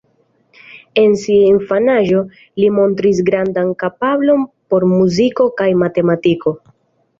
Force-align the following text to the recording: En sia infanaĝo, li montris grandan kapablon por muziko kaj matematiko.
En 1.01 1.11
sia 1.23 1.43
infanaĝo, 1.49 2.23
li 2.63 2.71
montris 2.79 3.21
grandan 3.29 3.71
kapablon 3.85 4.43
por 4.75 4.89
muziko 4.97 5.49
kaj 5.63 5.71
matematiko. 5.87 6.59